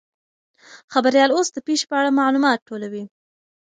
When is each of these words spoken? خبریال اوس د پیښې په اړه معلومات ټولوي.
خبریال 0.93 1.29
اوس 1.33 1.47
د 1.53 1.57
پیښې 1.67 1.85
په 1.89 1.95
اړه 1.99 2.17
معلومات 2.19 2.59
ټولوي. 2.67 3.03